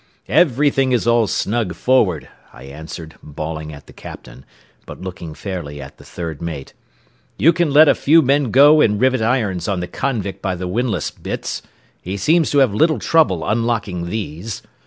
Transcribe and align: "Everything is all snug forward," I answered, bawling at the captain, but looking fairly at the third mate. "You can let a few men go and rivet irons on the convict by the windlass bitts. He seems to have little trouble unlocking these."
"Everything 0.33 0.93
is 0.93 1.05
all 1.05 1.27
snug 1.27 1.75
forward," 1.75 2.27
I 2.51 2.63
answered, 2.63 3.17
bawling 3.21 3.71
at 3.71 3.85
the 3.85 3.93
captain, 3.93 4.45
but 4.87 4.99
looking 5.01 5.35
fairly 5.35 5.79
at 5.79 5.99
the 5.99 6.03
third 6.03 6.41
mate. 6.41 6.73
"You 7.37 7.53
can 7.53 7.69
let 7.69 7.87
a 7.87 7.93
few 7.93 8.23
men 8.23 8.49
go 8.49 8.81
and 8.81 8.99
rivet 8.99 9.21
irons 9.21 9.67
on 9.67 9.79
the 9.79 9.85
convict 9.87 10.41
by 10.41 10.55
the 10.55 10.67
windlass 10.67 11.11
bitts. 11.11 11.61
He 12.01 12.17
seems 12.17 12.49
to 12.49 12.57
have 12.57 12.73
little 12.73 12.97
trouble 12.97 13.47
unlocking 13.47 14.07
these." 14.09 14.63